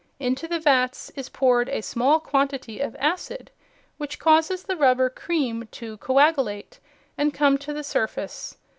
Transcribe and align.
Into 0.19 0.47
the 0.47 0.59
vats 0.59 1.11
is 1.11 1.29
poured 1.29 1.69
a 1.69 1.81
small 1.81 2.19
quantity 2.19 2.79
of 2.79 2.95
acid, 2.95 3.51
which 3.99 4.17
causes 4.17 4.63
the 4.63 4.75
rubber 4.75 5.11
"cream" 5.11 5.67
to 5.73 5.97
coagulate 5.97 6.79
and 7.19 7.35
come 7.35 7.55
to 7.59 7.71
the 7.71 7.83
surface. 7.83 8.57